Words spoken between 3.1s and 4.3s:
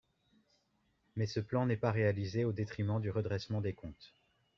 redressement des comptes.